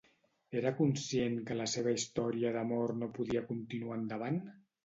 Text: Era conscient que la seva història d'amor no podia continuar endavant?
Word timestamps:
Era 0.61 0.71
conscient 0.79 1.35
que 1.51 1.57
la 1.59 1.69
seva 1.75 1.93
història 1.97 2.55
d'amor 2.57 2.97
no 3.03 3.13
podia 3.19 3.47
continuar 3.53 4.03
endavant? 4.03 4.43